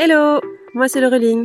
Hello 0.00 0.40
Moi 0.74 0.86
c'est 0.86 1.00
Laureline. 1.00 1.44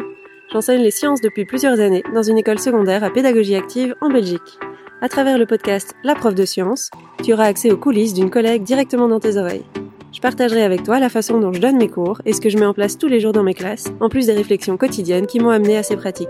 J'enseigne 0.52 0.84
les 0.84 0.92
sciences 0.92 1.21
depuis 1.21 1.44
plusieurs 1.44 1.79
années 1.79 2.04
dans 2.13 2.21
une 2.21 2.38
école 2.38 2.60
secondaire 2.60 3.04
à 3.04 3.10
pédagogie 3.10 3.55
active 3.55 3.96
en 4.00 4.10
Belgique. 4.10 4.60
À 5.02 5.10
travers 5.10 5.39
le 5.39 5.48
podcast 5.48 5.96
La 6.04 6.14
prof 6.14 6.36
de 6.36 6.46
sciences, 6.46 6.92
tu 7.24 7.34
auras 7.34 7.46
accès 7.46 7.71
aux 7.71 7.78
coulisses 7.78 8.14
d'une 8.14 8.29
collègue 8.29 8.61
directement 8.61 9.07
dans 9.07 9.20
tes 9.20 9.38
oreilles. 9.38 9.66
Je 10.11 10.21
partagerai 10.21 10.61
avec 10.61 10.84
toi 10.84 11.00
la 11.00 11.10
façon 11.10 11.39
dont 11.39 11.52
je 11.52 11.60
donne 11.60 11.78
mes 11.78 11.89
cours 11.89 12.21
et 12.25 12.34
ce 12.34 12.42
que 12.42 12.50
je 12.50 12.60
mets 12.60 12.68
en 12.68 12.75
place 12.75 13.00
tous 13.00 13.07
les 13.07 13.20
jours 13.20 13.32
dans 13.32 13.42
mes 13.42 13.55
classes, 13.55 13.92
en 14.00 14.07
plus 14.07 14.28
des 14.28 14.34
réflexions 14.34 14.78
quotidiennes 14.78 15.25
qui 15.25 15.39
m'ont 15.39 15.50
amené 15.50 15.75
à 15.75 15.82
ces 15.82 15.97
pratiques. 15.97 16.29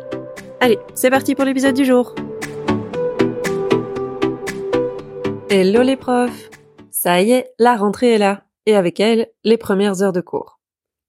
Allez, 0.62 0.80
c'est 0.94 1.10
parti 1.10 1.36
pour 1.36 1.44
l'épisode 1.44 1.76
du 1.76 1.84
jour 1.84 2.16
Hello 5.50 5.82
les 5.82 5.98
profs 5.98 6.50
Ça 6.90 7.22
y 7.22 7.34
est, 7.34 7.52
la 7.60 7.76
rentrée 7.76 8.14
est 8.14 8.18
là, 8.18 8.46
et 8.66 8.78
avec 8.78 9.02
elle, 9.02 9.28
les 9.44 9.58
premières 9.58 10.02
heures 10.02 10.14
de 10.14 10.22
cours. 10.22 10.63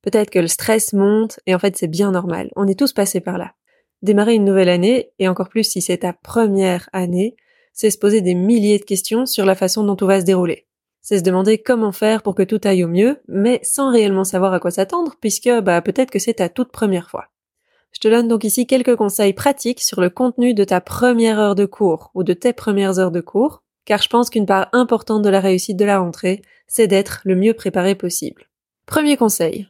Peut-être 0.05 0.29
que 0.29 0.39
le 0.39 0.49
stress 0.49 0.93
monte, 0.93 1.41
et 1.47 1.55
en 1.55 1.59
fait 1.59 1.79
c'est 1.79 1.89
bien 1.89 2.11
normal, 2.11 2.51
on 2.57 2.69
est 2.69 2.79
tous 2.79 2.93
passés 2.93 3.21
par 3.21 3.39
là. 3.39 3.55
Démarrer 4.03 4.35
une 4.35 4.45
nouvelle 4.45 4.69
année, 4.69 5.13
et 5.19 5.29
encore 5.29 5.49
plus 5.49 5.65
si 5.65 5.81
c'est 5.81 5.99
ta 5.99 6.13
première 6.13 6.91
année, 6.93 7.37
c'est 7.73 7.91
se 7.91 7.97
poser 7.97 8.21
des 8.21 8.35
milliers 8.35 8.79
de 8.79 8.85
questions 8.85 9.25
sur 9.25 9.47
la 9.47 9.55
façon 9.55 9.83
dont 9.83 9.97
tout 9.97 10.07
va 10.07 10.21
se 10.21 10.27
dérouler. 10.27 10.67
C'est 11.01 11.19
se 11.19 11.23
demander 11.23 11.57
comment 11.57 11.91
faire 11.91 12.23
pour 12.23 12.35
que 12.35 12.43
tout 12.43 12.61
aille 12.65 12.85
au 12.85 12.89
mieux, 12.89 13.23
mais 13.29 13.61
sans 13.63 13.91
réellement 13.91 14.25
savoir 14.25 14.53
à 14.53 14.61
quoi 14.61 14.71
s'attendre, 14.71 15.15
puisque 15.23 15.51
bah 15.63 15.81
peut-être 15.81 16.11
que 16.11 16.19
c'est 16.19 16.35
ta 16.35 16.51
toute 16.51 16.71
première 16.71 17.09
fois. 17.09 17.29
Je 17.93 18.01
te 18.01 18.09
donne 18.09 18.29
donc 18.29 18.45
ici 18.45 18.67
quelques 18.67 18.97
conseils 18.97 19.33
pratiques 19.33 19.83
sur 19.83 20.03
le 20.03 20.11
contenu 20.11 20.53
de 20.53 20.65
ta 20.65 20.83
première 20.83 21.39
heure 21.39 21.55
de 21.55 21.65
cours 21.65 22.11
ou 22.15 22.25
de 22.25 22.35
tes 22.35 22.53
premières 22.53 22.99
heures 22.99 23.11
de 23.11 23.23
cours, 23.23 23.63
car 23.87 24.03
je 24.03 24.09
pense 24.11 24.29
qu'une 24.29 24.47
part 24.47 24.69
importante 24.73 25.23
de 25.23 25.31
la 25.31 25.41
réussite 25.41 25.79
de 25.79 25.85
la 25.87 25.99
rentrée, 25.99 26.43
c'est 26.67 26.89
d'être 26.89 27.23
le 27.25 27.37
mieux 27.37 27.55
préparé 27.55 27.95
possible. 27.95 28.51
Premier 28.85 29.17
conseil. 29.17 29.69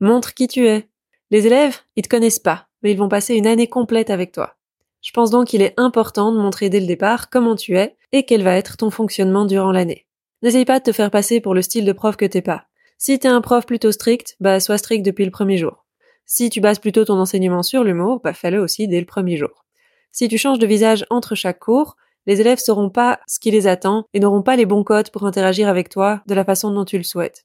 Montre 0.00 0.34
qui 0.34 0.48
tu 0.48 0.66
es. 0.66 0.88
Les 1.30 1.46
élèves, 1.46 1.78
ils 1.96 2.02
te 2.02 2.08
connaissent 2.08 2.38
pas, 2.38 2.68
mais 2.82 2.92
ils 2.92 2.98
vont 2.98 3.08
passer 3.08 3.34
une 3.34 3.46
année 3.46 3.68
complète 3.68 4.10
avec 4.10 4.32
toi. 4.32 4.56
Je 5.02 5.12
pense 5.12 5.30
donc 5.30 5.48
qu'il 5.48 5.62
est 5.62 5.74
important 5.76 6.32
de 6.32 6.38
montrer 6.38 6.70
dès 6.70 6.80
le 6.80 6.86
départ 6.86 7.30
comment 7.30 7.56
tu 7.56 7.76
es 7.76 7.96
et 8.12 8.24
quel 8.24 8.42
va 8.42 8.56
être 8.56 8.76
ton 8.76 8.90
fonctionnement 8.90 9.44
durant 9.44 9.70
l'année. 9.70 10.06
N'essaye 10.42 10.64
pas 10.64 10.78
de 10.78 10.84
te 10.84 10.92
faire 10.92 11.10
passer 11.10 11.40
pour 11.40 11.54
le 11.54 11.62
style 11.62 11.84
de 11.84 11.92
prof 11.92 12.16
que 12.16 12.24
t'es 12.24 12.42
pas. 12.42 12.66
Si 12.98 13.18
t'es 13.18 13.28
un 13.28 13.40
prof 13.40 13.66
plutôt 13.66 13.92
strict, 13.92 14.36
bah 14.40 14.60
sois 14.60 14.78
strict 14.78 15.04
depuis 15.04 15.24
le 15.24 15.30
premier 15.30 15.58
jour. 15.58 15.84
Si 16.26 16.48
tu 16.48 16.60
bases 16.60 16.78
plutôt 16.78 17.04
ton 17.04 17.18
enseignement 17.18 17.62
sur 17.62 17.84
l'humour, 17.84 18.20
bah 18.24 18.32
fais-le 18.32 18.60
aussi 18.60 18.88
dès 18.88 19.00
le 19.00 19.06
premier 19.06 19.36
jour. 19.36 19.64
Si 20.10 20.28
tu 20.28 20.38
changes 20.38 20.58
de 20.58 20.66
visage 20.66 21.04
entre 21.10 21.34
chaque 21.34 21.58
cours, 21.58 21.96
les 22.26 22.40
élèves 22.40 22.58
sauront 22.58 22.88
pas 22.90 23.20
ce 23.26 23.38
qui 23.38 23.50
les 23.50 23.66
attend 23.66 24.06
et 24.14 24.20
n'auront 24.20 24.42
pas 24.42 24.56
les 24.56 24.64
bons 24.64 24.84
codes 24.84 25.10
pour 25.10 25.24
interagir 25.24 25.68
avec 25.68 25.88
toi 25.88 26.22
de 26.26 26.34
la 26.34 26.44
façon 26.44 26.70
dont 26.70 26.84
tu 26.84 26.96
le 26.96 27.04
souhaites. 27.04 27.44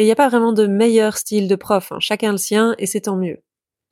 Et 0.00 0.04
il 0.04 0.06
n'y 0.06 0.12
a 0.12 0.16
pas 0.16 0.30
vraiment 0.30 0.54
de 0.54 0.66
meilleur 0.66 1.18
style 1.18 1.46
de 1.46 1.56
prof, 1.56 1.92
hein. 1.92 1.98
chacun 2.00 2.32
le 2.32 2.38
sien 2.38 2.74
et 2.78 2.86
c'est 2.86 3.02
tant 3.02 3.16
mieux. 3.16 3.36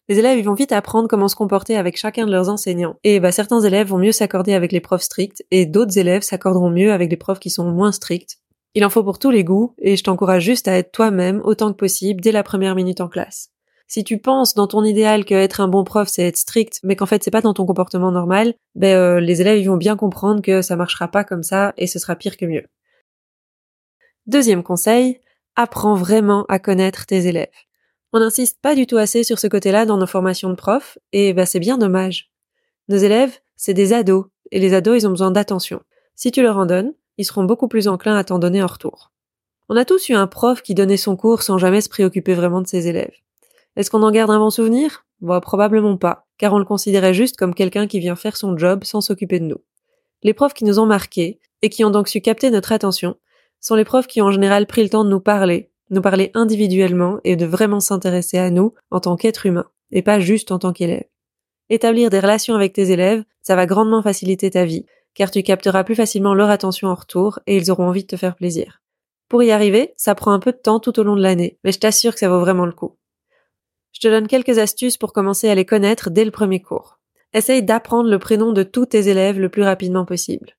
Les 0.09 0.19
élèves 0.19 0.43
vont 0.43 0.55
vite 0.55 0.73
apprendre 0.73 1.07
comment 1.07 1.29
se 1.29 1.37
comporter 1.37 1.77
avec 1.77 1.99
chacun 1.99 2.25
de 2.25 2.31
leurs 2.31 2.49
enseignants. 2.49 2.97
Et 3.05 3.21
bah, 3.21 3.31
certains 3.31 3.61
élèves 3.61 3.89
vont 3.89 3.99
mieux 3.99 4.13
s'accorder 4.13 4.55
avec 4.55 4.73
les 4.73 4.81
profs 4.81 5.03
stricts 5.03 5.45
et 5.51 5.67
d'autres 5.67 5.99
élèves 5.99 6.23
s'accorderont 6.23 6.71
mieux 6.71 6.95
avec 6.95 7.11
des 7.11 7.19
profs 7.19 7.41
qui 7.41 7.51
sont 7.51 7.71
moins 7.71 7.93
stricts. 7.93 8.39
Il 8.73 8.87
en 8.87 8.89
faut 8.89 9.05
pour 9.05 9.19
tous 9.19 9.31
les 9.31 9.45
goûts 9.45 9.75
et 9.77 9.99
je 9.99 10.03
t'encourage 10.03 10.43
juste 10.43 10.67
à 10.67 10.79
être 10.79 10.93
toi-même 10.93 11.43
autant 11.45 11.73
que 11.73 11.77
possible 11.77 12.23
dès 12.23 12.33
la 12.33 12.43
première 12.43 12.75
minute 12.75 13.03
en 13.03 13.09
classe. 13.09 13.51
Si 13.87 14.03
tu 14.03 14.17
penses 14.17 14.55
dans 14.55 14.67
ton 14.67 14.85
idéal 14.85 15.27
que 15.27 15.35
être 15.35 15.61
un 15.61 15.69
bon 15.69 15.85
prof 15.85 16.09
c'est 16.09 16.27
être 16.27 16.39
strict, 16.39 16.81
mais 16.85 16.97
qu'en 16.97 17.05
fait 17.05 17.23
c'est 17.23 17.31
pas 17.31 17.43
dans 17.43 17.53
ton 17.53 17.67
comportement 17.67 18.13
normal, 18.13 18.55
ben 18.77 18.97
euh, 18.97 19.21
les 19.21 19.43
élèves 19.43 19.67
vont 19.67 19.77
bien 19.77 19.97
comprendre 19.97 20.41
que 20.41 20.63
ça 20.63 20.75
marchera 20.75 21.09
pas 21.09 21.25
comme 21.25 21.43
ça 21.43 21.75
et 21.77 21.87
ce 21.87 21.99
sera 21.99 22.17
pire 22.17 22.39
que 22.39 22.47
mieux. 22.47 22.65
Deuxième 24.27 24.63
conseil, 24.63 25.21
apprends 25.59 25.97
vraiment 25.97 26.47
à 26.49 26.61
connaître 26.61 27.05
tes 27.05 27.27
élèves. 27.27 27.49
On 28.13 28.21
n'insiste 28.21 28.59
pas 28.63 28.77
du 28.77 28.87
tout 28.87 28.97
assez 28.97 29.25
sur 29.25 29.41
ce 29.41 29.49
côté-là 29.49 29.87
dans 29.87 29.99
nos 29.99 30.07
formations 30.07 30.49
de 30.49 30.55
profs, 30.55 30.99
et 31.13 31.33
ben 31.33 31.45
c'est 31.45 31.59
bien 31.59 31.77
dommage. 31.77 32.31
Nos 32.89 32.97
élèves, 32.97 33.37
c'est 33.57 33.75
des 33.75 33.93
ados, 33.93 34.27
et 34.53 34.61
les 34.61 34.73
ados, 34.73 35.03
ils 35.03 35.07
ont 35.09 35.11
besoin 35.11 35.33
d'attention. 35.33 35.83
Si 36.15 36.31
tu 36.31 36.43
leur 36.43 36.59
en 36.59 36.65
donnes, 36.65 36.95
ils 37.19 37.25
seront 37.25 37.43
beaucoup 37.43 37.67
plus 37.67 37.89
enclins 37.89 38.17
à 38.17 38.23
t'en 38.23 38.39
donner 38.39 38.63
en 38.63 38.69
retour. 38.69 39.11
On 39.69 39.77
a 39.77 39.85
tous 39.85 40.09
eu 40.09 40.15
un 40.15 40.29
prof 40.29 40.63
qui 40.63 40.75
donnait 40.75 40.97
son 40.97 41.17
cours 41.17 41.43
sans 41.43 41.59
jamais 41.59 41.81
se 41.81 41.89
préoccuper 41.89 42.35
vraiment 42.35 42.63
de 42.63 42.69
ses 42.69 42.87
élèves. 42.87 43.15
Est-ce 43.75 43.91
qu'on 43.91 44.05
en 44.05 44.13
garde 44.13 44.31
un 44.31 44.39
bon 44.39 44.51
souvenir? 44.51 45.07
Bon, 45.21 45.41
probablement 45.41 45.97
pas, 45.97 46.29
car 46.39 46.53
on 46.53 46.59
le 46.59 46.65
considérait 46.65 47.15
juste 47.15 47.37
comme 47.37 47.53
quelqu'un 47.53 47.89
qui 47.89 47.99
vient 47.99 48.17
faire 48.17 48.37
son 48.37 48.57
job 48.57 48.85
sans 48.85 49.01
s'occuper 49.01 49.41
de 49.41 49.47
nous. 49.47 49.61
Les 50.23 50.35
profs 50.35 50.55
qui 50.55 50.65
nous 50.65 50.79
ont 50.79 50.87
marqués, 50.87 51.41
et 51.63 51.69
qui 51.69 51.85
ont 51.85 51.91
donc 51.91 52.07
su 52.07 52.21
capter 52.21 52.51
notre 52.51 52.71
attention, 52.71 53.17
sont 53.61 53.75
les 53.75 53.85
profs 53.85 54.07
qui 54.07 54.23
ont 54.23 54.27
en 54.27 54.33
général 54.33 54.67
pris 54.67 54.83
le 54.83 54.89
temps 54.89 55.05
de 55.05 55.11
nous 55.11 55.21
parler, 55.21 55.71
nous 55.91 56.03
parler 56.03 56.31
individuellement 56.35 57.19
et 57.25 57.37
de 57.37 57.47
vraiment 57.47 57.81
s'intéresser 57.81 58.39
à 58.39 58.51
nous 58.51 58.75
en 58.91 59.01
tant 59.01 59.17
qu'être 59.17 59.47
humain, 59.47 59.67
et 59.91 60.03
pas 60.03 60.21
juste 60.21 60.53
en 60.53 60.59
tant 60.59 60.73
qu'élève. 60.73 61.05
Établir 61.71 62.11
des 62.11 62.21
relations 62.21 62.55
avec 62.55 62.73
tes 62.73 62.91
élèves, 62.91 63.25
ça 63.43 63.57
va 63.57 63.67
grandement 63.67 64.03
faciliter 64.03 64.51
ta 64.51 64.65
vie, 64.65 64.87
car 65.15 65.31
tu 65.31 65.43
capteras 65.43 65.85
plus 65.85 65.95
facilement 65.95 66.35
leur 66.35 66.51
attention 66.51 66.89
en 66.89 66.95
retour 66.95 67.41
et 67.47 67.57
ils 67.57 67.71
auront 67.71 67.89
envie 67.89 68.03
de 68.03 68.09
te 68.09 68.17
faire 68.17 68.37
plaisir. 68.37 68.81
Pour 69.29 69.43
y 69.43 69.51
arriver, 69.51 69.93
ça 69.97 70.15
prend 70.15 70.33
un 70.33 70.39
peu 70.39 70.53
de 70.53 70.59
temps 70.59 70.81
tout 70.81 70.99
au 70.99 71.03
long 71.03 71.17
de 71.17 71.23
l'année, 71.23 71.59
mais 71.65 71.73
je 71.73 71.79
t'assure 71.79 72.15
que 72.15 72.21
ça 72.21 72.29
vaut 72.29 72.41
vraiment 72.41 72.67
le 72.67 72.73
coup. 72.73 72.97
Je 73.93 74.01
te 74.01 74.09
donne 74.09 74.29
quelques 74.29 74.59
astuces 74.59 74.97
pour 74.97 75.13
commencer 75.13 75.49
à 75.49 75.55
les 75.55 75.65
connaître 75.65 76.11
dès 76.11 76.25
le 76.25 76.31
premier 76.31 76.63
cours. 76.63 76.99
Essaye 77.35 77.63
d'apprendre 77.63 78.09
le 78.09 78.19
prénom 78.19 78.53
de 78.53 78.63
tous 78.63 78.87
tes 78.87 79.09
élèves 79.09 79.39
le 79.39 79.49
plus 79.51 79.63
rapidement 79.63 80.05
possible. 80.05 80.58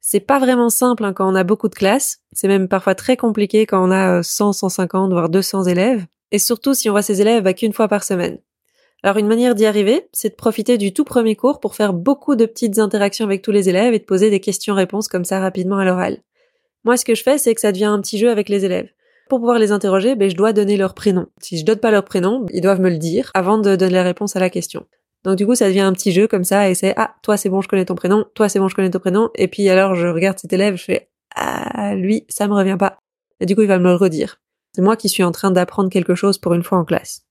C'est 0.00 0.20
pas 0.20 0.38
vraiment 0.38 0.70
simple 0.70 1.04
hein, 1.04 1.12
quand 1.12 1.30
on 1.30 1.34
a 1.34 1.44
beaucoup 1.44 1.68
de 1.68 1.74
classes, 1.74 2.18
c'est 2.32 2.48
même 2.48 2.68
parfois 2.68 2.94
très 2.94 3.16
compliqué 3.16 3.66
quand 3.66 3.86
on 3.86 3.90
a 3.90 4.22
100, 4.22 4.48
euh, 4.48 4.52
150, 4.52 5.12
voire 5.12 5.28
200 5.28 5.64
élèves, 5.64 6.06
et 6.32 6.38
surtout 6.38 6.74
si 6.74 6.88
on 6.88 6.92
voit 6.92 7.02
ses 7.02 7.20
élèves 7.20 7.52
qu'une 7.54 7.72
fois 7.72 7.88
par 7.88 8.02
semaine. 8.02 8.38
Alors 9.02 9.16
une 9.16 9.28
manière 9.28 9.54
d'y 9.54 9.66
arriver, 9.66 10.08
c'est 10.12 10.30
de 10.30 10.34
profiter 10.34 10.78
du 10.78 10.92
tout 10.92 11.04
premier 11.04 11.36
cours 11.36 11.60
pour 11.60 11.74
faire 11.74 11.92
beaucoup 11.92 12.36
de 12.36 12.46
petites 12.46 12.78
interactions 12.78 13.24
avec 13.24 13.42
tous 13.42 13.52
les 13.52 13.68
élèves 13.68 13.94
et 13.94 13.98
de 13.98 14.04
poser 14.04 14.30
des 14.30 14.40
questions-réponses 14.40 15.08
comme 15.08 15.24
ça 15.24 15.40
rapidement 15.40 15.78
à 15.78 15.84
l'oral. 15.84 16.18
Moi 16.84 16.96
ce 16.96 17.04
que 17.04 17.14
je 17.14 17.22
fais, 17.22 17.38
c'est 17.38 17.54
que 17.54 17.60
ça 17.60 17.72
devient 17.72 17.84
un 17.84 18.00
petit 18.00 18.18
jeu 18.18 18.30
avec 18.30 18.48
les 18.48 18.64
élèves 18.64 18.90
pour 19.30 19.38
pouvoir 19.38 19.58
les 19.58 19.72
interroger, 19.72 20.16
ben, 20.16 20.28
je 20.28 20.36
dois 20.36 20.52
donner 20.52 20.76
leur 20.76 20.92
prénom. 20.92 21.26
Si 21.40 21.56
je 21.56 21.64
donne 21.64 21.78
pas 21.78 21.92
leur 21.92 22.04
prénom, 22.04 22.44
ils 22.52 22.60
doivent 22.60 22.80
me 22.80 22.90
le 22.90 22.98
dire 22.98 23.30
avant 23.32 23.58
de 23.58 23.76
donner 23.76 23.94
la 23.94 24.02
réponse 24.02 24.34
à 24.36 24.40
la 24.40 24.50
question. 24.50 24.84
Donc 25.24 25.36
du 25.36 25.46
coup, 25.46 25.54
ça 25.54 25.68
devient 25.68 25.80
un 25.80 25.92
petit 25.92 26.12
jeu 26.12 26.26
comme 26.26 26.44
ça, 26.44 26.70
et 26.70 26.74
c'est 26.74 26.94
ah 26.96 27.14
toi 27.22 27.36
c'est 27.36 27.48
bon, 27.48 27.60
je 27.60 27.68
connais 27.68 27.84
ton 27.84 27.94
prénom, 27.94 28.24
toi 28.34 28.48
c'est 28.48 28.58
bon, 28.58 28.68
je 28.68 28.74
connais 28.74 28.90
ton 28.90 28.98
prénom, 28.98 29.30
et 29.34 29.48
puis 29.48 29.68
alors 29.68 29.94
je 29.94 30.06
regarde 30.06 30.38
cet 30.38 30.52
élève, 30.52 30.76
je 30.76 30.84
fais 30.84 31.10
ah 31.34 31.94
lui 31.94 32.24
ça 32.28 32.48
me 32.48 32.54
revient 32.54 32.76
pas, 32.78 32.96
et 33.38 33.46
du 33.46 33.54
coup 33.54 33.62
il 33.62 33.68
va 33.68 33.78
me 33.78 33.84
le 33.84 33.94
redire. 33.94 34.40
C'est 34.74 34.82
moi 34.82 34.96
qui 34.96 35.08
suis 35.08 35.24
en 35.24 35.32
train 35.32 35.50
d'apprendre 35.50 35.90
quelque 35.90 36.14
chose 36.14 36.38
pour 36.38 36.54
une 36.54 36.62
fois 36.62 36.78
en 36.78 36.84
classe. 36.84 37.22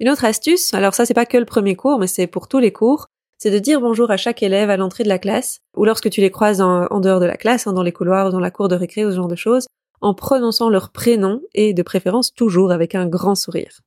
Une 0.00 0.08
autre 0.08 0.24
astuce, 0.24 0.72
alors 0.72 0.94
ça 0.94 1.04
c'est 1.04 1.14
pas 1.14 1.26
que 1.26 1.36
le 1.36 1.44
premier 1.44 1.76
cours, 1.76 1.98
mais 1.98 2.06
c'est 2.06 2.26
pour 2.26 2.48
tous 2.48 2.58
les 2.58 2.72
cours, 2.72 3.08
c'est 3.38 3.50
de 3.50 3.58
dire 3.58 3.80
bonjour 3.82 4.10
à 4.10 4.16
chaque 4.16 4.42
élève 4.42 4.70
à 4.70 4.78
l'entrée 4.78 5.04
de 5.04 5.08
la 5.08 5.18
classe, 5.18 5.60
ou 5.76 5.84
lorsque 5.84 6.08
tu 6.08 6.22
les 6.22 6.30
croises 6.30 6.62
en, 6.62 7.00
dehors 7.00 7.20
de 7.20 7.26
la 7.26 7.36
classe, 7.36 7.66
hein, 7.66 7.74
dans 7.74 7.82
les 7.82 7.92
couloirs, 7.92 8.28
ou 8.28 8.30
dans 8.30 8.40
la 8.40 8.50
cour 8.50 8.68
de 8.68 8.76
récré, 8.76 9.04
ou 9.04 9.10
ce 9.10 9.16
genre 9.16 9.28
de 9.28 9.36
choses, 9.36 9.66
en 10.00 10.14
prononçant 10.14 10.70
leur 10.70 10.90
prénom 10.90 11.42
et 11.54 11.74
de 11.74 11.82
préférence 11.82 12.32
toujours 12.32 12.72
avec 12.72 12.94
un 12.94 13.06
grand 13.06 13.34
sourire. 13.34 13.80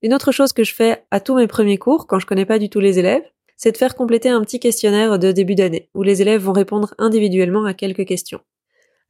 Une 0.00 0.14
autre 0.14 0.30
chose 0.30 0.52
que 0.52 0.62
je 0.62 0.74
fais 0.74 1.02
à 1.10 1.18
tous 1.18 1.34
mes 1.34 1.48
premiers 1.48 1.78
cours 1.78 2.06
quand 2.06 2.20
je 2.20 2.26
connais 2.26 2.46
pas 2.46 2.60
du 2.60 2.70
tout 2.70 2.78
les 2.78 3.00
élèves, 3.00 3.24
c'est 3.56 3.72
de 3.72 3.76
faire 3.76 3.96
compléter 3.96 4.28
un 4.28 4.40
petit 4.42 4.60
questionnaire 4.60 5.18
de 5.18 5.32
début 5.32 5.56
d'année 5.56 5.90
où 5.92 6.04
les 6.04 6.22
élèves 6.22 6.42
vont 6.42 6.52
répondre 6.52 6.94
individuellement 6.98 7.64
à 7.64 7.74
quelques 7.74 8.06
questions. 8.06 8.40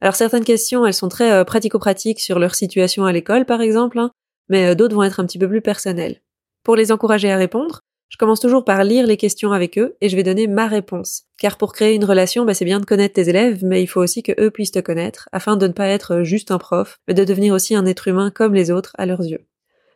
Alors 0.01 0.15
certaines 0.15 0.43
questions, 0.43 0.87
elles 0.87 0.95
sont 0.95 1.09
très 1.09 1.31
euh, 1.31 1.43
pratico-pratiques 1.43 2.19
sur 2.19 2.39
leur 2.39 2.55
situation 2.55 3.05
à 3.05 3.11
l'école 3.11 3.45
par 3.45 3.61
exemple, 3.61 3.99
hein, 3.99 4.11
mais 4.47 4.69
euh, 4.69 4.75
d'autres 4.75 4.95
vont 4.95 5.03
être 5.03 5.19
un 5.19 5.25
petit 5.25 5.37
peu 5.37 5.47
plus 5.47 5.61
personnelles. 5.61 6.21
Pour 6.63 6.75
les 6.75 6.91
encourager 6.91 7.31
à 7.31 7.37
répondre, 7.37 7.81
je 8.09 8.17
commence 8.17 8.39
toujours 8.39 8.65
par 8.65 8.83
lire 8.83 9.05
les 9.05 9.17
questions 9.17 9.51
avec 9.51 9.77
eux 9.77 9.95
et 10.01 10.09
je 10.09 10.15
vais 10.15 10.23
donner 10.23 10.47
ma 10.47 10.65
réponse. 10.65 11.25
Car 11.37 11.57
pour 11.57 11.73
créer 11.73 11.93
une 11.93 12.05
relation, 12.05 12.45
bah, 12.45 12.55
c'est 12.55 12.65
bien 12.65 12.79
de 12.79 12.85
connaître 12.85 13.13
tes 13.13 13.29
élèves, 13.29 13.63
mais 13.63 13.83
il 13.83 13.87
faut 13.87 14.01
aussi 14.01 14.23
que 14.23 14.31
eux 14.41 14.49
puissent 14.49 14.71
te 14.71 14.79
connaître, 14.79 15.29
afin 15.31 15.55
de 15.55 15.67
ne 15.67 15.73
pas 15.73 15.87
être 15.87 16.23
juste 16.23 16.49
un 16.49 16.57
prof, 16.57 16.97
mais 17.07 17.13
de 17.13 17.23
devenir 17.23 17.53
aussi 17.53 17.75
un 17.75 17.85
être 17.85 18.07
humain 18.07 18.31
comme 18.31 18.55
les 18.55 18.71
autres 18.71 18.93
à 18.97 19.05
leurs 19.05 19.21
yeux. 19.21 19.48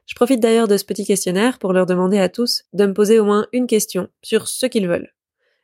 Je 0.06 0.16
profite 0.16 0.40
d'ailleurs 0.40 0.68
de 0.68 0.78
ce 0.78 0.86
petit 0.86 1.06
questionnaire 1.06 1.60
pour 1.60 1.74
leur 1.74 1.86
demander 1.86 2.20
à 2.20 2.30
tous 2.30 2.64
de 2.74 2.86
me 2.86 2.94
poser 2.94 3.20
au 3.20 3.26
moins 3.26 3.48
une 3.54 3.68
question 3.68 4.10
sur 4.22 4.48
ce 4.48 4.66
qu'ils 4.66 4.88
veulent. 4.88 5.14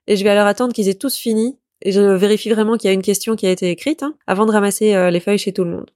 Et 0.07 0.15
je 0.15 0.23
vais 0.23 0.29
alors 0.29 0.47
attendre 0.47 0.73
qu'ils 0.73 0.89
aient 0.89 0.95
tous 0.95 1.17
fini, 1.17 1.57
et 1.81 1.91
je 1.91 2.01
vérifie 2.01 2.49
vraiment 2.49 2.77
qu'il 2.77 2.87
y 2.87 2.91
a 2.91 2.93
une 2.93 3.01
question 3.01 3.35
qui 3.35 3.47
a 3.47 3.51
été 3.51 3.69
écrite, 3.69 4.03
hein, 4.03 4.15
avant 4.27 4.45
de 4.45 4.51
ramasser 4.51 4.95
euh, 4.95 5.11
les 5.11 5.19
feuilles 5.19 5.37
chez 5.37 5.53
tout 5.53 5.63
le 5.63 5.71
monde. 5.71 5.91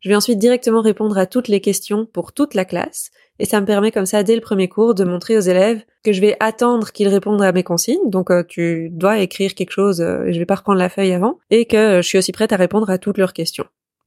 Je 0.00 0.10
vais 0.10 0.16
ensuite 0.16 0.38
directement 0.38 0.82
répondre 0.82 1.16
à 1.16 1.24
toutes 1.24 1.48
les 1.48 1.60
questions 1.60 2.04
pour 2.04 2.34
toute 2.34 2.54
la 2.54 2.64
classe, 2.64 3.10
et 3.38 3.46
ça 3.46 3.60
me 3.60 3.66
permet 3.66 3.90
comme 3.90 4.06
ça 4.06 4.22
dès 4.22 4.34
le 4.34 4.42
premier 4.42 4.68
cours 4.68 4.94
de 4.94 5.04
montrer 5.04 5.36
aux 5.36 5.40
élèves 5.40 5.82
que 6.04 6.12
je 6.12 6.20
vais 6.20 6.36
attendre 6.40 6.92
qu'ils 6.92 7.08
répondent 7.08 7.42
à 7.42 7.52
mes 7.52 7.62
consignes, 7.62 8.10
donc 8.10 8.30
euh, 8.30 8.42
tu 8.46 8.90
dois 8.90 9.20
écrire 9.20 9.54
quelque 9.54 9.72
chose, 9.72 10.00
euh, 10.00 10.30
je 10.30 10.38
vais 10.38 10.46
pas 10.46 10.56
reprendre 10.56 10.78
la 10.78 10.90
feuille 10.90 11.12
avant, 11.12 11.38
et 11.50 11.64
que 11.64 12.02
je 12.02 12.06
suis 12.06 12.18
aussi 12.18 12.32
prête 12.32 12.52
à 12.52 12.56
répondre 12.56 12.90
à 12.90 12.98
toutes 12.98 13.18
leurs 13.18 13.32
questions. 13.32 13.64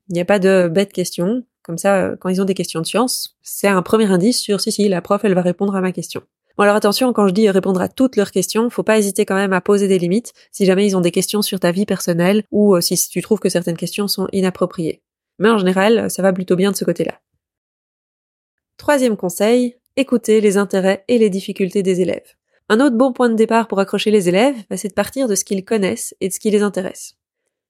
Il 0.10 0.14
n'y 0.14 0.22
a 0.22 0.26
pas 0.26 0.40
de 0.40 0.70
bêtes 0.72 0.94
questions, 0.94 1.44
comme 1.68 1.78
ça 1.78 1.98
euh, 1.98 2.16
quand 2.20 2.30
ils 2.30 2.42
ont 2.42 2.46
des 2.46 2.56
questions 2.56 2.82
de 2.82 2.88
science, 2.88 3.38
c'est 3.44 3.68
un 3.68 3.84
premier 3.84 4.06
indice 4.06 4.40
sur 4.40 4.60
si 4.60 4.72
si 4.72 4.90
la 4.90 5.02
prof 5.02 5.24
elle 5.24 5.36
va 5.36 5.44
répondre 5.44 5.76
à 5.76 5.82
ma 5.82 5.92
question. 5.92 6.24
Bon 6.58 6.64
alors 6.64 6.76
attention, 6.76 7.14
quand 7.14 7.28
je 7.28 7.34
dis 7.34 7.48
répondre 7.52 7.82
à 7.82 7.90
toutes 7.90 8.16
leurs 8.16 8.32
questions, 8.32 8.72
faut 8.72 8.82
pas 8.82 8.98
hésiter 8.98 9.26
quand 9.26 9.36
même 9.36 9.54
à 9.54 9.62
poser 9.62 9.88
des 9.88 10.00
limites 10.00 10.34
si 10.52 10.66
jamais 10.66 10.88
ils 10.88 10.98
ont 10.98 11.02
des 11.02 11.12
questions 11.12 11.44
sur 11.44 11.60
ta 11.60 11.72
vie 11.72 11.86
personnelle 11.86 12.44
ou 12.50 12.82
si 12.82 12.98
tu 13.10 13.22
trouves 13.22 13.40
que 13.40 13.50
certaines 13.50 13.78
questions 13.78 14.08
sont 14.08 14.28
inappropriées 14.32 15.04
mais 15.40 15.50
en 15.50 15.58
général, 15.58 16.10
ça 16.10 16.22
va 16.22 16.34
plutôt 16.34 16.56
bien 16.56 16.72
de 16.72 16.76
ce 16.76 16.86
côté-là. 16.86 17.20
Troisième 18.78 19.18
conseil, 19.18 19.76
écouter 19.96 20.42
les 20.42 20.58
intérêts 20.58 21.04
et 21.08 21.18
les 21.18 21.30
difficultés 21.30 21.84
des 21.84 22.02
élèves. 22.02 22.36
Un 22.70 22.80
autre 22.80 22.98
bon 22.98 23.14
point 23.14 23.30
de 23.30 23.36
départ 23.36 23.68
pour 23.68 23.80
accrocher 23.80 24.12
les 24.12 24.30
élèves, 24.30 24.56
bah, 24.70 24.78
c'est 24.78 24.90
de 24.90 24.94
partir 24.94 25.28
de 25.28 25.36
ce 25.36 25.46
qu'ils 25.46 25.66
connaissent 25.66 26.16
et 26.20 26.28
de 26.28 26.34
ce 26.34 26.40
qui 26.40 26.52
les 26.52 26.62
intéresse. 26.62 27.16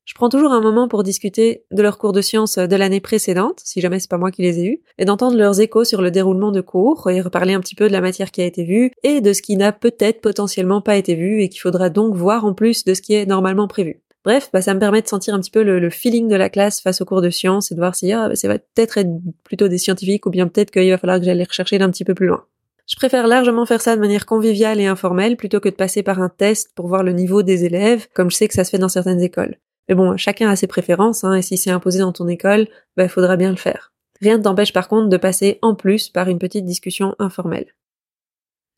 Je 0.08 0.14
prends 0.14 0.30
toujours 0.30 0.54
un 0.54 0.62
moment 0.62 0.88
pour 0.88 1.04
discuter 1.04 1.66
de 1.70 1.82
leurs 1.82 1.98
cours 1.98 2.14
de 2.14 2.22
sciences 2.22 2.58
de 2.58 2.76
l'année 2.78 3.02
précédente, 3.02 3.60
si 3.62 3.82
jamais 3.82 4.00
c'est 4.00 4.10
pas 4.10 4.18
moi 4.18 4.32
qui 4.32 4.42
les 4.42 4.60
ai 4.60 4.66
eus, 4.66 4.82
et 4.98 5.04
d'entendre 5.04 5.36
leurs 5.36 5.60
échos 5.60 5.84
sur 5.84 6.02
le 6.02 6.12
déroulement 6.12 6.54
de 6.54 6.62
cours, 6.62 7.10
et 7.10 7.20
reparler 7.20 7.54
un 7.54 7.60
petit 7.60 7.76
peu 7.76 7.90
de 7.90 7.92
la 7.92 8.00
matière 8.00 8.32
qui 8.32 8.42
a 8.42 8.46
été 8.46 8.64
vue, 8.64 8.92
et 9.04 9.20
de 9.20 9.34
ce 9.34 9.42
qui 9.42 9.58
n'a 9.58 9.74
peut-être 9.74 10.22
potentiellement 10.22 10.80
pas 10.80 10.96
été 10.96 11.14
vu, 11.14 11.42
et 11.42 11.50
qu'il 11.50 11.60
faudra 11.60 11.90
donc 11.90 12.16
voir 12.16 12.46
en 12.46 12.54
plus 12.54 12.86
de 12.86 12.94
ce 12.94 13.02
qui 13.02 13.16
est 13.16 13.26
normalement 13.26 13.68
prévu. 13.68 14.02
Bref, 14.24 14.50
bah, 14.54 14.62
ça 14.62 14.74
me 14.74 14.80
permet 14.80 15.02
de 15.02 15.10
sentir 15.10 15.34
un 15.36 15.42
petit 15.42 15.52
peu 15.52 15.62
le, 15.62 15.90
feeling 15.90 16.30
de 16.30 16.36
la 16.38 16.50
classe 16.50 16.80
face 16.80 17.02
aux 17.02 17.06
cours 17.06 17.22
de 17.22 17.30
sciences 17.30 17.74
et 17.74 17.76
de 17.76 17.80
voir 17.82 17.94
si 17.94 18.10
ah, 18.14 18.32
ça 18.34 18.48
va 18.48 18.60
peut-être 18.60 18.98
être 19.00 19.10
plutôt 19.44 19.68
des 19.68 19.78
scientifiques 19.78 20.26
ou 20.26 20.30
bien 20.30 20.48
peut-être 20.48 20.72
qu'il 20.72 20.90
va 20.90 20.98
falloir 20.98 21.20
que 21.20 21.26
j'aille 21.26 21.38
les 21.38 21.44
rechercher 21.44 21.80
d'un 21.80 21.92
petit 21.92 22.06
peu 22.06 22.14
plus 22.14 22.28
loin. 22.28 22.46
Je 22.88 22.96
préfère 22.96 23.28
largement 23.28 23.66
faire 23.66 23.82
ça 23.82 23.94
de 23.98 24.02
manière 24.02 24.26
conviviale 24.26 24.80
et 24.80 24.86
informelle 24.86 25.36
plutôt 25.36 25.60
que 25.60 25.68
de 25.68 25.76
passer 25.76 26.02
par 26.02 26.22
un 26.22 26.30
test 26.30 26.72
pour 26.76 26.88
voir 26.88 27.04
le 27.04 27.12
niveau 27.12 27.44
des 27.44 27.66
élèves, 27.66 28.08
comme 28.14 28.32
je 28.32 28.38
sais 28.38 28.48
que 28.48 28.54
ça 28.54 28.64
se 28.64 28.70
fait 28.70 28.78
dans 28.78 28.88
certaines 28.88 29.22
écoles. 29.22 29.58
Mais 29.88 29.96
bon, 29.96 30.18
chacun 30.18 30.50
a 30.50 30.56
ses 30.56 30.68
préférences, 30.68 31.24
hein, 31.24 31.34
et 31.34 31.42
si 31.42 31.58
c'est 31.58 31.72
imposé 31.72 32.00
dans 32.00 32.12
ton 32.12 32.28
école, 32.28 32.62
il 32.70 32.70
bah, 32.98 33.08
faudra 33.08 33.38
bien 33.38 33.50
le 33.50 33.56
faire. 33.58 33.94
Rien 34.22 34.38
ne 34.38 34.44
t'empêche 34.44 34.74
par 34.74 34.88
contre 34.88 35.10
de 35.10 35.18
passer 35.18 35.60
en 35.62 35.76
plus 35.76 36.10
par 36.10 36.28
une 36.28 36.40
petite 36.40 36.66
discussion 36.66 37.16
informelle. 37.20 37.74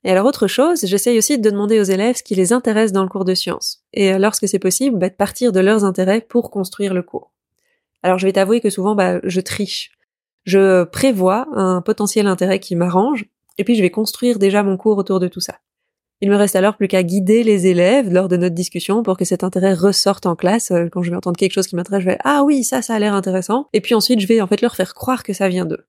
Et 0.03 0.11
alors 0.11 0.25
autre 0.25 0.47
chose, 0.47 0.85
j'essaye 0.85 1.17
aussi 1.17 1.37
de 1.37 1.49
demander 1.49 1.79
aux 1.79 1.83
élèves 1.83 2.17
ce 2.17 2.23
qui 2.23 2.35
les 2.35 2.53
intéresse 2.53 2.91
dans 2.91 3.03
le 3.03 3.09
cours 3.09 3.25
de 3.25 3.33
sciences. 3.33 3.83
Et 3.93 4.13
euh, 4.13 4.17
lorsque 4.17 4.47
c'est 4.47 4.59
possible, 4.59 4.97
bah, 4.97 5.09
de 5.09 5.15
partir 5.15 5.51
de 5.51 5.59
leurs 5.59 5.83
intérêts 5.83 6.21
pour 6.21 6.51
construire 6.51 6.93
le 6.93 7.03
cours. 7.03 7.31
Alors 8.01 8.17
je 8.17 8.25
vais 8.25 8.33
t'avouer 8.33 8.61
que 8.61 8.69
souvent, 8.69 8.95
bah, 8.95 9.19
je 9.23 9.41
triche. 9.41 9.91
Je 10.45 10.83
prévois 10.85 11.47
un 11.53 11.81
potentiel 11.81 12.27
intérêt 12.27 12.59
qui 12.59 12.75
m'arrange, 12.75 13.25
et 13.57 13.63
puis 13.65 13.75
je 13.75 13.81
vais 13.81 13.91
construire 13.91 14.39
déjà 14.39 14.63
mon 14.63 14.77
cours 14.77 14.97
autour 14.97 15.19
de 15.19 15.27
tout 15.27 15.41
ça. 15.41 15.59
Il 16.21 16.29
me 16.29 16.35
reste 16.35 16.57
alors 16.57 16.75
plus 16.75 16.89
qu'à 16.89 17.01
guider 17.01 17.43
les 17.43 17.67
élèves 17.67 18.11
lors 18.11 18.27
de 18.27 18.35
notre 18.35 18.53
discussion 18.53 19.03
pour 19.03 19.15
que 19.15 19.23
cet 19.23 19.45
intérêt 19.45 19.73
ressorte 19.73 20.25
en 20.25 20.35
classe. 20.35 20.71
Euh, 20.71 20.87
quand 20.91 21.01
je 21.01 21.11
vais 21.11 21.15
entendre 21.15 21.37
quelque 21.37 21.53
chose 21.53 21.67
qui 21.67 21.77
m'intéresse, 21.77 22.01
je 22.01 22.09
vais 22.09 22.17
ah 22.25 22.43
oui, 22.43 22.65
ça, 22.65 22.81
ça 22.81 22.95
a 22.95 22.99
l'air 22.99 23.13
intéressant. 23.13 23.67
Et 23.71 23.79
puis 23.79 23.95
ensuite, 23.95 24.19
je 24.19 24.27
vais 24.27 24.41
en 24.41 24.47
fait 24.47 24.61
leur 24.61 24.75
faire 24.75 24.93
croire 24.93 25.23
que 25.23 25.31
ça 25.31 25.47
vient 25.47 25.65
d'eux. 25.65 25.85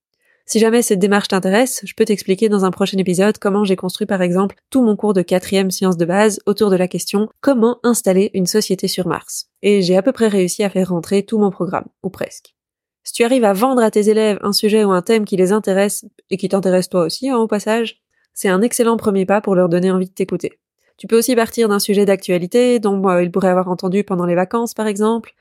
Si 0.47 0.61
jamais 0.61 0.83
cette 0.83 1.01
démarche 1.01 1.29
t'intéresse, 1.29 1.81
je 1.85 1.95
peux 1.95 2.05
t'expliquer 2.05 2.49
dans 2.49 2.65
un 2.65 2.71
prochain 2.71 2.99
épisode 2.99 3.39
comment 3.39 3.65
j'ai 3.65 3.77
construit 3.77 4.07
par 4.07 4.23
exemple 4.23 4.57
tout 4.71 4.83
mon 4.83 4.97
cours 4.97 5.15
de 5.15 5.23
quatrième 5.23 5.71
sciences 5.71 5.97
de 5.97 6.05
base 6.05 6.41
autour 6.47 6.71
de 6.71 6.77
la 6.77 6.89
question 6.89 7.29
comment 7.41 7.79
installer 7.83 8.31
une 8.35 8.47
société 8.47 8.87
sur 8.87 9.09
Mars? 9.09 9.47
Et 9.63 9.83
j'ai 9.83 9.97
à 9.97 10.03
peu 10.03 10.13
près 10.13 10.29
réussi 10.29 10.63
à 10.63 10.71
faire 10.71 10.91
rentrer 10.91 11.25
tout 11.25 11.39
mon 11.39 11.51
programme, 11.51 11.87
ou 12.03 12.11
presque. 12.11 12.55
Si 13.03 13.13
tu 13.13 13.25
arrives 13.25 13.45
à 13.45 13.53
vendre 13.53 13.83
à 13.83 13.91
tes 13.91 14.09
élèves 14.09 14.39
un 14.43 14.53
sujet 14.53 14.85
ou 14.85 14.91
un 14.91 15.03
thème 15.03 15.25
qui 15.25 15.37
les 15.37 15.53
intéresse 15.53 16.05
et 16.31 16.37
qui 16.37 16.49
t'intéresse 16.49 16.89
toi 16.89 17.03
aussi 17.03 17.29
hein, 17.29 17.37
au 17.37 17.47
passage, 17.47 18.03
c'est 18.41 18.49
un 18.49 18.63
excellent 18.63 18.97
premier 18.97 19.27
pas 19.27 19.43
pour 19.43 19.55
leur 19.55 19.69
donner 19.69 19.91
envie 19.91 20.07
de 20.07 20.15
t'écouter. 20.15 20.59
Tu 20.97 21.07
peux 21.07 21.19
aussi 21.19 21.37
partir 21.37 21.69
d'un 21.69 21.79
sujet 21.79 22.07
d'actualité 22.07 22.79
dont 22.79 23.19
ils 23.19 23.31
pourraient 23.31 23.51
avoir 23.51 23.69
entendu 23.69 24.03
pendant 24.03 24.25
les 24.25 24.35
vacances, 24.35 24.73
par 24.73 24.87
exemple. 24.87 25.35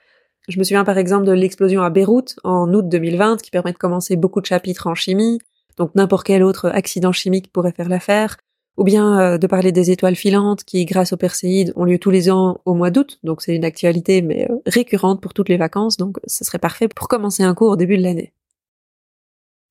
Je 0.49 0.59
me 0.59 0.65
souviens 0.65 0.83
par 0.83 0.97
exemple 0.97 1.25
de 1.25 1.31
l'explosion 1.31 1.81
à 1.81 1.89
Beyrouth 1.89 2.35
en 2.43 2.73
août 2.73 2.89
2020 2.89 3.41
qui 3.41 3.51
permet 3.51 3.71
de 3.71 3.77
commencer 3.77 4.17
beaucoup 4.17 4.41
de 4.41 4.47
chapitres 4.47 4.87
en 4.87 4.95
chimie, 4.95 5.39
donc 5.77 5.95
n'importe 5.95 6.27
quel 6.27 6.43
autre 6.43 6.67
accident 6.67 7.13
chimique 7.13 7.53
pourrait 7.53 7.71
faire 7.71 7.87
l'affaire, 7.87 8.35
ou 8.75 8.83
bien 8.83 9.17
euh, 9.17 9.37
de 9.37 9.47
parler 9.47 9.71
des 9.71 9.91
étoiles 9.91 10.17
filantes 10.17 10.65
qui, 10.65 10.83
grâce 10.83 11.13
aux 11.13 11.17
Perséides, 11.17 11.71
ont 11.77 11.85
lieu 11.85 11.99
tous 11.99 12.11
les 12.11 12.29
ans 12.29 12.59
au 12.65 12.73
mois 12.73 12.91
d'août, 12.91 13.19
donc 13.23 13.41
c'est 13.41 13.55
une 13.55 13.63
actualité 13.63 14.21
mais 14.21 14.51
euh, 14.51 14.55
récurrente 14.65 15.21
pour 15.21 15.33
toutes 15.33 15.47
les 15.47 15.57
vacances, 15.57 15.95
donc 15.95 16.17
ce 16.27 16.43
serait 16.43 16.59
parfait 16.59 16.89
pour 16.89 17.07
commencer 17.07 17.43
un 17.43 17.53
cours 17.53 17.71
au 17.71 17.77
début 17.77 17.97
de 17.97 18.03
l'année. 18.03 18.33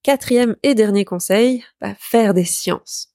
Quatrième 0.03 0.57
et 0.63 0.75
dernier 0.75 1.05
conseil, 1.05 1.63
faire 1.99 2.33
des 2.33 2.45
sciences. 2.45 3.13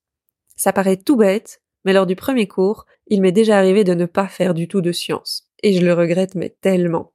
Ça 0.56 0.74
paraît 0.74 0.98
tout 0.98 1.18
bête, 1.18 1.62
mais 1.86 1.94
lors 1.94 2.06
du 2.06 2.16
premier 2.16 2.48
cours, 2.48 2.86
il 3.08 3.22
m'est 3.22 3.32
déjà 3.32 3.58
arrivé 3.58 3.84
de 3.84 3.94
ne 3.94 4.06
pas 4.06 4.28
faire 4.28 4.54
du 4.54 4.68
tout 4.68 4.82
de 4.82 4.92
sciences. 4.92 5.48
Et 5.62 5.74
je 5.74 5.86
le 5.86 5.94
regrette 5.94 6.36
mais 6.36 6.56
tellement. 6.62 7.12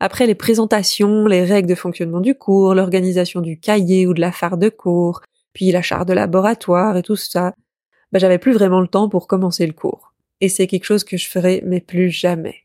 Après 0.00 0.26
les 0.26 0.34
présentations, 0.34 1.26
les 1.26 1.44
règles 1.44 1.68
de 1.68 1.74
fonctionnement 1.74 2.20
du 2.20 2.34
cours, 2.34 2.74
l'organisation 2.74 3.40
du 3.40 3.58
cahier 3.58 4.06
ou 4.06 4.14
de 4.14 4.20
la 4.20 4.32
phare 4.32 4.58
de 4.58 4.68
cours, 4.68 5.22
puis 5.52 5.70
la 5.70 5.82
charte 5.82 6.08
de 6.08 6.12
laboratoire 6.12 6.96
et 6.96 7.02
tout 7.02 7.16
ça, 7.16 7.54
bah, 8.12 8.18
j'avais 8.18 8.38
plus 8.38 8.52
vraiment 8.52 8.80
le 8.80 8.88
temps 8.88 9.08
pour 9.08 9.26
commencer 9.26 9.66
le 9.66 9.72
cours. 9.72 10.12
Et 10.40 10.48
c'est 10.48 10.66
quelque 10.66 10.84
chose 10.84 11.04
que 11.04 11.16
je 11.16 11.28
ferai 11.28 11.62
mais 11.64 11.80
plus 11.80 12.10
jamais. 12.10 12.56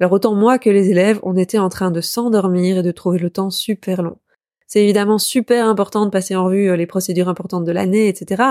Alors 0.00 0.12
autant 0.12 0.34
moi 0.34 0.58
que 0.58 0.68
les 0.68 0.90
élèves, 0.90 1.20
on 1.22 1.36
était 1.36 1.58
en 1.58 1.68
train 1.68 1.90
de 1.90 2.00
s'endormir 2.00 2.78
et 2.78 2.82
de 2.82 2.90
trouver 2.90 3.18
le 3.18 3.30
temps 3.30 3.50
super 3.50 4.02
long. 4.02 4.18
C'est 4.66 4.82
évidemment 4.82 5.18
super 5.18 5.66
important 5.66 6.04
de 6.04 6.10
passer 6.10 6.34
en 6.36 6.44
revue 6.44 6.70
euh, 6.70 6.76
les 6.76 6.86
procédures 6.86 7.28
importantes 7.28 7.64
de 7.64 7.72
l'année, 7.72 8.08
etc. 8.08 8.42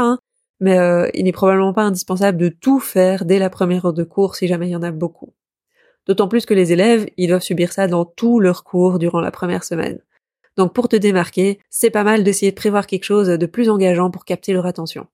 mais 0.60 0.78
euh, 0.78 1.10
il 1.13 1.25
n'est 1.25 1.31
probablement 1.31 1.74
pas 1.74 1.84
indispensable 1.84 2.38
de 2.38 2.50
tout 2.50 2.80
faire 2.80 3.25
dès 3.25 3.40
la 3.40 3.50
première 3.50 3.86
heure 3.86 3.94
de 3.94 4.04
cours 4.04 4.36
si 4.36 4.48
jamais 4.48 4.68
il 4.68 4.72
y 4.72 4.75
en 4.75 4.84
a 4.84 4.92
beaucoup. 4.92 5.34
D'autant 6.07 6.28
plus 6.28 6.46
que 6.46 6.54
les 6.54 6.72
élèves, 6.72 7.07
ils 7.18 7.28
doivent 7.28 7.42
subir 7.42 7.74
ça 7.74 7.88
dans 7.88 8.06
tous 8.06 8.40
leurs 8.40 8.63
cours 8.63 9.00
durant 9.00 9.22
la 9.22 9.31
première 9.31 9.63
semaine. 9.63 10.00
Donc 10.57 10.74
pour 10.74 10.88
te 10.88 10.96
démarquer, 10.96 11.60
c'est 11.69 11.90
pas 11.90 12.04
mal 12.04 12.24
d'essayer 12.24 12.52
de 12.52 12.56
prévoir 12.56 12.88
quelque 12.88 13.04
chose 13.04 13.28
de 13.28 13.46
plus 13.46 13.69
engageant 13.69 14.12
pour 14.12 14.24
capter 14.24 14.54
leur 14.54 14.66
attention. 14.66 15.07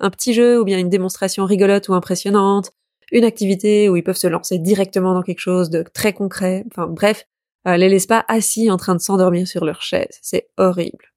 Un 0.00 0.10
petit 0.10 0.32
jeu 0.32 0.60
ou 0.60 0.64
bien 0.64 0.78
une 0.78 0.88
démonstration 0.88 1.44
rigolote 1.44 1.88
ou 1.88 1.94
impressionnante, 1.94 2.72
une 3.12 3.24
activité 3.24 3.88
où 3.88 3.96
ils 3.96 4.02
peuvent 4.02 4.16
se 4.16 4.26
lancer 4.26 4.58
directement 4.58 5.14
dans 5.14 5.22
quelque 5.22 5.40
chose 5.40 5.70
de 5.70 5.82
très 5.82 6.12
concret, 6.12 6.64
enfin 6.70 6.86
bref, 6.86 7.26
euh, 7.66 7.76
les 7.76 7.88
laisse 7.88 8.06
pas 8.06 8.24
assis 8.28 8.70
en 8.70 8.76
train 8.76 8.94
de 8.94 9.00
s'endormir 9.00 9.46
sur 9.46 9.64
leur 9.64 9.82
chaise. 9.82 10.18
C'est 10.22 10.48
horrible. 10.56 11.12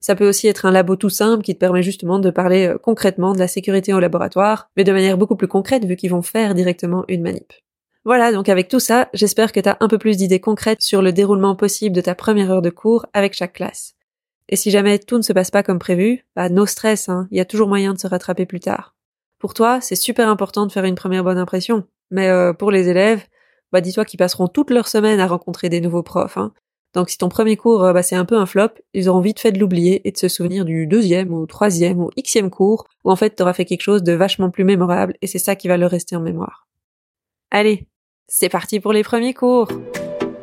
Ça 0.00 0.14
peut 0.14 0.28
aussi 0.28 0.46
être 0.46 0.64
un 0.64 0.70
labo 0.70 0.96
tout 0.96 1.10
simple 1.10 1.42
qui 1.42 1.54
te 1.54 1.58
permet 1.58 1.82
justement 1.82 2.18
de 2.18 2.30
parler 2.30 2.68
euh, 2.68 2.78
concrètement 2.78 3.32
de 3.32 3.38
la 3.38 3.48
sécurité 3.48 3.92
au 3.92 4.00
laboratoire, 4.00 4.70
mais 4.76 4.84
de 4.84 4.92
manière 4.92 5.18
beaucoup 5.18 5.36
plus 5.36 5.48
concrète 5.48 5.84
vu 5.84 5.96
qu'ils 5.96 6.10
vont 6.10 6.22
faire 6.22 6.54
directement 6.54 7.04
une 7.08 7.22
manip. 7.22 7.52
Voilà, 8.04 8.32
donc 8.32 8.48
avec 8.48 8.68
tout 8.68 8.80
ça, 8.80 9.08
j'espère 9.12 9.52
que 9.52 9.60
tu 9.60 9.68
as 9.68 9.76
un 9.80 9.88
peu 9.88 9.98
plus 9.98 10.16
d'idées 10.16 10.40
concrètes 10.40 10.80
sur 10.80 11.02
le 11.02 11.12
déroulement 11.12 11.56
possible 11.56 11.94
de 11.94 12.00
ta 12.00 12.14
première 12.14 12.50
heure 12.50 12.62
de 12.62 12.70
cours 12.70 13.06
avec 13.12 13.34
chaque 13.34 13.54
classe. 13.54 13.94
Et 14.48 14.56
si 14.56 14.70
jamais 14.70 14.98
tout 14.98 15.18
ne 15.18 15.22
se 15.22 15.32
passe 15.32 15.50
pas 15.50 15.62
comme 15.62 15.78
prévu, 15.78 16.24
bah 16.34 16.48
no 16.48 16.64
stress, 16.64 17.08
hein, 17.08 17.28
il 17.30 17.36
y 17.36 17.40
a 17.40 17.44
toujours 17.44 17.68
moyen 17.68 17.92
de 17.92 17.98
se 17.98 18.06
rattraper 18.06 18.46
plus 18.46 18.60
tard. 18.60 18.94
Pour 19.38 19.52
toi, 19.52 19.80
c'est 19.80 19.96
super 19.96 20.28
important 20.28 20.66
de 20.66 20.72
faire 20.72 20.84
une 20.84 20.94
première 20.94 21.22
bonne 21.22 21.38
impression, 21.38 21.84
mais 22.10 22.28
euh, 22.28 22.52
pour 22.52 22.70
les 22.70 22.88
élèves, 22.88 23.24
bah 23.72 23.80
dis-toi 23.80 24.04
qu'ils 24.04 24.18
passeront 24.18 24.48
toute 24.48 24.70
leur 24.70 24.88
semaine 24.88 25.20
à 25.20 25.26
rencontrer 25.26 25.68
des 25.68 25.80
nouveaux 25.80 26.02
profs. 26.02 26.38
Hein. 26.38 26.52
Donc 26.98 27.10
si 27.10 27.16
ton 27.16 27.28
premier 27.28 27.56
cours 27.56 27.84
euh, 27.84 27.92
bah, 27.92 28.02
c'est 28.02 28.16
un 28.16 28.24
peu 28.24 28.36
un 28.36 28.44
flop, 28.44 28.70
ils 28.92 29.08
auront 29.08 29.20
vite 29.20 29.38
fait 29.38 29.52
de 29.52 29.60
l'oublier 29.60 30.00
et 30.04 30.10
de 30.10 30.18
se 30.18 30.26
souvenir 30.26 30.64
du 30.64 30.88
deuxième 30.88 31.32
ou 31.32 31.46
troisième 31.46 32.00
ou 32.00 32.10
xème 32.20 32.50
cours 32.50 32.88
où 33.04 33.12
en 33.12 33.14
fait 33.14 33.30
t'auras 33.30 33.52
fait 33.52 33.64
quelque 33.64 33.82
chose 33.82 34.02
de 34.02 34.14
vachement 34.14 34.50
plus 34.50 34.64
mémorable 34.64 35.14
et 35.22 35.28
c'est 35.28 35.38
ça 35.38 35.54
qui 35.54 35.68
va 35.68 35.76
leur 35.76 35.92
rester 35.92 36.16
en 36.16 36.20
mémoire. 36.20 36.66
Allez, 37.52 37.86
c'est 38.26 38.48
parti 38.48 38.80
pour 38.80 38.92
les 38.92 39.04
premiers 39.04 39.32
cours 39.32 39.68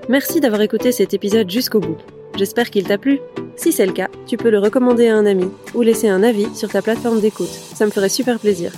Merci 0.08 0.40
d'avoir 0.40 0.62
écouté 0.62 0.94
cet 0.94 1.14
épisode 1.14 1.50
jusqu'au 1.50 1.82
bout. 1.82 1.98
J'espère 2.38 2.70
qu'il 2.70 2.86
t'a 2.86 2.98
plu. 2.98 3.20
Si 3.58 3.74
c'est 3.74 3.86
le 3.86 3.92
cas, 3.92 4.08
tu 4.26 4.38
peux 4.38 4.50
le 4.50 4.60
recommander 4.60 5.10
à 5.10 5.18
un 5.18 5.26
ami 5.26 5.50
ou 5.74 5.82
laisser 5.82 6.08
un 6.08 6.24
avis 6.24 6.56
sur 6.56 6.70
ta 6.70 6.82
plateforme 6.82 7.20
d'écoute. 7.20 7.50
Ça 7.50 7.86
me 7.86 7.92
ferait 7.92 8.08
super 8.08 8.40
plaisir. 8.40 8.72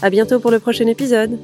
À 0.00 0.10
bientôt 0.10 0.38
pour 0.38 0.52
le 0.52 0.60
prochain 0.60 0.86
épisode. 0.86 1.40